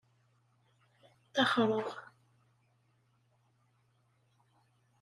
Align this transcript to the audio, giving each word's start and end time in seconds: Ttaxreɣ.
Ttaxreɣ. 1.27 1.87